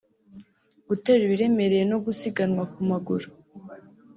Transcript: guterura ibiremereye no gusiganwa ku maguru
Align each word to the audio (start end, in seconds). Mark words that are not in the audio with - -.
guterura 0.87 1.23
ibiremereye 1.27 1.83
no 1.91 1.97
gusiganwa 2.05 2.63
ku 2.73 2.79
maguru 2.89 3.27